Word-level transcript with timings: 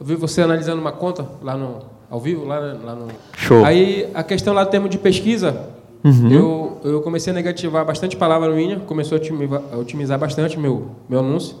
eu 0.00 0.06
vi 0.06 0.14
você 0.16 0.40
analisando 0.42 0.80
uma 0.80 0.92
conta 0.92 1.26
lá 1.42 1.56
no 1.56 1.78
ao 2.10 2.18
vivo, 2.18 2.44
lá, 2.44 2.58
lá 2.58 2.94
no. 2.94 3.06
Show. 3.36 3.64
Aí 3.64 4.10
a 4.14 4.22
questão 4.24 4.52
lá 4.52 4.64
do 4.64 4.70
termo 4.70 4.88
de 4.88 4.98
pesquisa, 4.98 5.68
Uhum. 6.02 6.30
eu, 6.30 6.78
eu 6.82 7.00
comecei 7.02 7.30
a 7.30 7.34
negativar 7.36 7.84
bastante 7.84 8.16
palavra 8.16 8.50
minha, 8.54 8.80
começou 8.80 9.16
a 9.16 9.20
otimizar, 9.20 9.62
a 9.72 9.76
otimizar 9.76 10.18
bastante 10.18 10.58
meu, 10.58 10.88
meu 11.08 11.20
anúncio. 11.20 11.56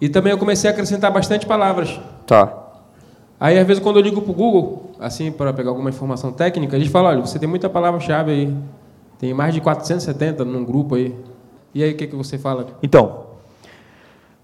E 0.00 0.08
também 0.08 0.30
eu 0.32 0.38
comecei 0.38 0.68
a 0.68 0.72
acrescentar 0.72 1.10
bastante 1.10 1.46
palavras. 1.46 1.98
Tá. 2.26 2.52
Aí, 3.40 3.58
às 3.58 3.66
vezes, 3.66 3.82
quando 3.82 3.96
eu 3.98 4.02
ligo 4.02 4.20
para 4.20 4.30
o 4.30 4.34
Google, 4.34 4.90
assim, 5.00 5.32
para 5.32 5.52
pegar 5.52 5.70
alguma 5.70 5.88
informação 5.88 6.30
técnica, 6.30 6.76
eles 6.76 6.88
falam, 6.88 7.10
olha, 7.10 7.20
você 7.20 7.38
tem 7.38 7.48
muita 7.48 7.68
palavra-chave 7.68 8.30
aí. 8.30 8.54
Tem 9.18 9.32
mais 9.32 9.54
de 9.54 9.60
470 9.60 10.44
num 10.44 10.64
grupo 10.64 10.94
aí. 10.94 11.14
E 11.74 11.82
aí, 11.82 11.92
o 11.92 11.96
que, 11.96 12.06
que 12.06 12.14
você 12.16 12.36
fala? 12.36 12.66
Então, 12.82 13.24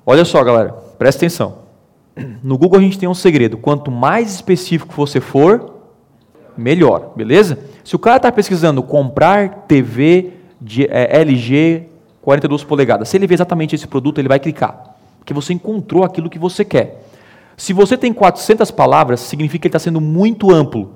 olha 0.07 0.25
só, 0.25 0.43
galera, 0.43 0.73
presta 0.99 1.19
atenção. 1.21 1.60
No 2.43 2.59
Google 2.59 2.79
a 2.79 2.83
gente 2.83 2.99
tem 2.99 3.09
um 3.09 3.15
segredo: 3.15 3.57
quanto 3.57 3.91
mais 3.91 4.35
específico 4.35 4.95
você 4.95 5.21
for, 5.21 5.75
melhor, 6.57 7.13
beleza? 7.17 7.59
Se 7.85 7.97
o 7.97 7.99
cara 7.99 8.17
está 8.17 8.33
pesquisando 8.33 8.83
comprar 8.83 9.67
TV 9.67 10.33
de 10.61 10.85
eh, 10.85 11.21
LG 11.21 11.87
42 12.23 12.65
polegadas, 12.65 13.09
se 13.09 13.17
ele 13.17 13.27
vê 13.27 13.35
exatamente 13.35 13.75
esse 13.75 13.87
produto, 13.87 14.19
ele 14.19 14.29
vai 14.29 14.39
clicar, 14.39 14.95
porque 15.19 15.33
você 15.33 15.53
encontrou 15.53 16.05
aquilo 16.05 16.29
que 16.29 16.39
você 16.39 16.65
quer. 16.65 17.03
Se 17.57 17.73
você 17.73 17.97
tem 17.97 18.13
400 18.13 18.71
palavras, 18.71 19.21
significa 19.21 19.63
que 19.63 19.69
ele 19.69 19.71
está 19.71 19.79
sendo 19.79 20.01
muito 20.01 20.51
amplo 20.51 20.93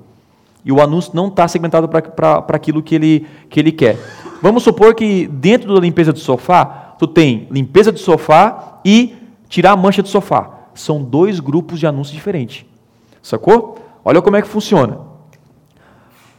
e 0.65 0.71
o 0.71 0.81
anúncio 0.81 1.11
não 1.13 1.27
está 1.27 1.47
segmentado 1.47 1.87
para 1.87 2.43
aquilo 2.49 2.81
que 2.81 2.95
ele, 2.95 3.27
que 3.49 3.59
ele 3.59 3.71
quer. 3.71 3.97
Vamos 4.41 4.63
supor 4.63 4.95
que 4.95 5.27
dentro 5.27 5.73
da 5.73 5.79
limpeza 5.79 6.11
do 6.11 6.17
sofá, 6.17 6.95
tu 6.97 7.05
tem 7.05 7.47
limpeza 7.51 7.91
de 7.91 7.99
sofá 7.99 8.79
e 8.83 9.15
tirar 9.47 9.73
a 9.73 9.75
mancha 9.77 10.01
do 10.01 10.07
sofá. 10.07 10.54
São 10.75 11.01
dois 11.01 11.39
grupos 11.39 11.79
de 11.79 11.87
anúncios 11.87 12.15
diferentes. 12.15 12.65
Sacou? 13.23 13.79
Olha 14.03 14.21
como 14.21 14.35
é 14.35 14.41
que 14.41 14.47
funciona. 14.47 14.99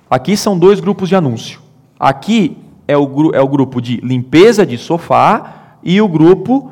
Aqui 0.09 0.37
são 0.37 0.57
dois 0.57 0.79
grupos 0.79 1.09
de 1.09 1.17
anúncio. 1.17 1.61
Aqui 1.99 2.57
é 2.87 2.97
o, 2.97 3.35
é 3.35 3.41
o 3.41 3.49
grupo 3.49 3.81
de 3.81 3.97
limpeza 3.97 4.65
de 4.65 4.79
sofá 4.79 5.79
e 5.83 6.01
o 6.01 6.07
grupo 6.07 6.71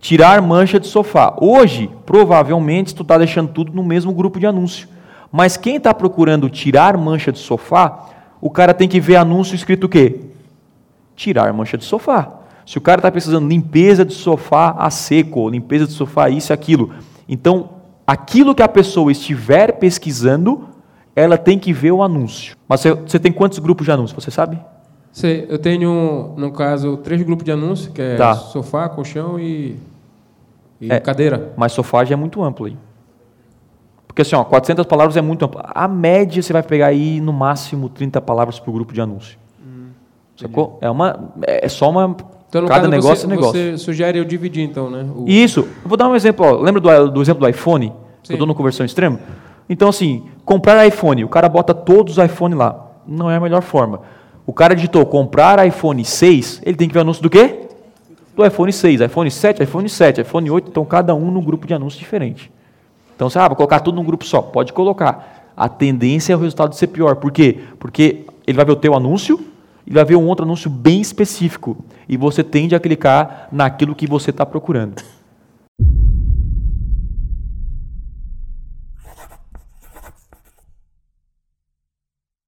tirar 0.00 0.42
mancha 0.42 0.80
de 0.80 0.88
sofá. 0.88 1.36
Hoje, 1.40 1.88
provavelmente, 2.04 2.94
tu 2.94 3.02
está 3.02 3.16
deixando 3.16 3.52
tudo 3.52 3.72
no 3.72 3.84
mesmo 3.84 4.12
grupo 4.12 4.40
de 4.40 4.46
anúncio. 4.46 4.88
Mas 5.30 5.56
quem 5.56 5.76
está 5.76 5.94
procurando 5.94 6.50
tirar 6.50 6.96
mancha 6.96 7.30
de 7.30 7.38
sofá, 7.38 8.08
o 8.40 8.50
cara 8.50 8.74
tem 8.74 8.88
que 8.88 8.98
ver 8.98 9.16
anúncio 9.16 9.54
escrito 9.54 9.84
o 9.84 9.88
quê? 9.88 10.20
Tirar 11.14 11.52
mancha 11.52 11.78
de 11.78 11.84
sofá. 11.84 12.41
Se 12.64 12.78
o 12.78 12.80
cara 12.80 12.98
está 12.98 13.10
precisando 13.10 13.48
limpeza 13.48 14.04
de 14.04 14.14
sofá 14.14 14.74
a 14.78 14.88
seco, 14.90 15.48
limpeza 15.48 15.86
de 15.86 15.92
sofá 15.92 16.28
isso 16.30 16.52
e 16.52 16.54
aquilo. 16.54 16.92
Então, 17.28 17.70
aquilo 18.06 18.54
que 18.54 18.62
a 18.62 18.68
pessoa 18.68 19.10
estiver 19.10 19.72
pesquisando, 19.78 20.68
ela 21.14 21.36
tem 21.36 21.58
que 21.58 21.72
ver 21.72 21.92
o 21.92 22.02
anúncio. 22.02 22.56
Mas 22.68 22.80
você, 22.80 22.94
você 22.94 23.18
tem 23.18 23.32
quantos 23.32 23.58
grupos 23.58 23.84
de 23.84 23.92
anúncio, 23.92 24.18
você 24.18 24.30
sabe? 24.30 24.58
Sei, 25.12 25.44
eu 25.48 25.58
tenho, 25.58 26.32
no 26.38 26.52
caso, 26.52 26.96
três 26.98 27.20
grupos 27.22 27.44
de 27.44 27.52
anúncio, 27.52 27.92
que 27.92 28.00
é 28.00 28.16
Tá. 28.16 28.34
sofá, 28.34 28.88
colchão 28.88 29.38
e, 29.38 29.76
e 30.80 30.90
É. 30.90 30.98
cadeira. 31.00 31.52
Mas 31.56 31.72
sofá 31.72 32.04
já 32.04 32.14
é 32.14 32.16
muito 32.16 32.42
amplo 32.42 32.66
aí. 32.66 32.76
Porque 34.06 34.22
assim, 34.22 34.36
ó, 34.36 34.44
400 34.44 34.84
palavras 34.86 35.16
é 35.16 35.20
muito 35.22 35.44
amplo. 35.44 35.60
A 35.64 35.88
média 35.88 36.42
você 36.42 36.52
vai 36.52 36.62
pegar 36.62 36.86
aí 36.86 37.20
no 37.20 37.32
máximo 37.32 37.88
30 37.88 38.20
palavras 38.20 38.58
por 38.60 38.72
grupo 38.72 38.92
de 38.92 39.00
anúncio. 39.00 39.38
Sacou? 40.36 40.78
É 40.80 40.90
uma 40.90 41.30
é 41.42 41.68
só 41.68 41.88
uma 41.90 42.16
Então, 42.60 42.68
cada 42.68 42.86
negócio 42.86 43.16
você, 43.16 43.24
é 43.26 43.28
negócio. 43.28 43.52
você 43.52 43.78
sugere 43.78 44.18
eu 44.18 44.24
dividir, 44.26 44.62
então, 44.62 44.90
né? 44.90 45.06
O- 45.16 45.24
Isso. 45.26 45.66
Vou 45.86 45.96
dar 45.96 46.06
um 46.06 46.14
exemplo. 46.14 46.44
Ó. 46.44 46.60
Lembra 46.60 46.80
do, 46.82 47.10
do 47.10 47.22
exemplo 47.22 47.40
do 47.40 47.48
iPhone? 47.48 47.90
Sim. 48.22 48.34
eu 48.34 48.38
dou 48.38 48.46
no 48.46 48.54
conversão 48.54 48.84
extrema? 48.84 49.18
Então, 49.70 49.88
assim, 49.88 50.24
comprar 50.44 50.86
iPhone, 50.86 51.24
o 51.24 51.28
cara 51.28 51.48
bota 51.48 51.72
todos 51.72 52.18
os 52.18 52.24
iPhone 52.24 52.54
lá. 52.54 52.90
Não 53.06 53.30
é 53.30 53.36
a 53.36 53.40
melhor 53.40 53.62
forma. 53.62 54.00
O 54.46 54.52
cara 54.52 54.74
digitou 54.74 55.04
comprar 55.06 55.66
iPhone 55.66 56.04
6, 56.04 56.60
ele 56.64 56.76
tem 56.76 56.88
que 56.88 56.92
ver 56.94 57.00
anúncio 57.00 57.22
do 57.22 57.30
quê? 57.30 57.60
Do 58.36 58.44
iPhone 58.44 58.70
6, 58.70 59.00
iPhone 59.00 59.30
7, 59.30 59.62
iPhone 59.62 59.88
7, 59.88 60.20
iPhone 60.20 60.50
8, 60.50 60.68
então 60.68 60.84
cada 60.84 61.14
um 61.14 61.30
num 61.30 61.42
grupo 61.42 61.66
de 61.66 61.72
anúncio 61.72 61.98
diferente. 61.98 62.52
Então, 63.16 63.30
você, 63.30 63.38
ah, 63.38 63.48
vou 63.48 63.56
colocar 63.56 63.80
tudo 63.80 63.94
num 63.96 64.04
grupo 64.04 64.24
só. 64.26 64.42
Pode 64.42 64.72
colocar. 64.74 65.52
A 65.56 65.68
tendência 65.70 66.32
é 66.34 66.36
o 66.36 66.38
resultado 66.38 66.74
ser 66.74 66.88
pior. 66.88 67.16
Por 67.16 67.30
quê? 67.32 67.60
Porque 67.78 68.26
ele 68.46 68.56
vai 68.56 68.64
ver 68.66 68.72
o 68.72 68.76
teu 68.76 68.94
anúncio 68.94 69.40
e 69.86 69.92
vai 69.92 70.04
ver 70.04 70.16
um 70.16 70.26
outro 70.26 70.44
anúncio 70.44 70.70
bem 70.70 71.00
específico. 71.00 71.84
E 72.08 72.16
você 72.16 72.42
tende 72.42 72.74
a 72.74 72.80
clicar 72.80 73.48
naquilo 73.50 73.94
que 73.94 74.06
você 74.06 74.30
está 74.30 74.44
procurando. 74.44 75.02